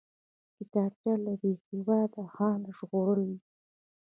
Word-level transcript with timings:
کتابچه 0.55 1.11
له 1.23 1.33
بېسواده 1.41 2.23
ځان 2.35 2.61
ژغورل 2.75 3.21
دي 3.29 3.37